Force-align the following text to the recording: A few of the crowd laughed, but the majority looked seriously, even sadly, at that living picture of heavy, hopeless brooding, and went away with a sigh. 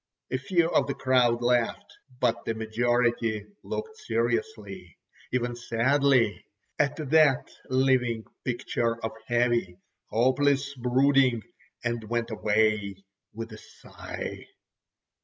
A 0.31 0.39
few 0.39 0.67
of 0.71 0.87
the 0.87 0.95
crowd 0.95 1.43
laughed, 1.43 1.99
but 2.19 2.43
the 2.43 2.55
majority 2.55 3.45
looked 3.61 3.95
seriously, 3.97 4.97
even 5.31 5.55
sadly, 5.55 6.43
at 6.79 6.95
that 7.11 7.51
living 7.69 8.25
picture 8.43 8.95
of 9.05 9.11
heavy, 9.27 9.77
hopeless 10.09 10.73
brooding, 10.73 11.43
and 11.83 12.03
went 12.05 12.31
away 12.31 12.95
with 13.35 13.51
a 13.53 13.59
sigh. 13.59 14.47